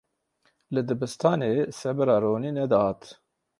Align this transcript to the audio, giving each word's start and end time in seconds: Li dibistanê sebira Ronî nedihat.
Li 0.73 0.81
dibistanê 0.89 1.53
sebira 1.79 2.15
Ronî 2.23 2.51
nedihat. 2.57 3.01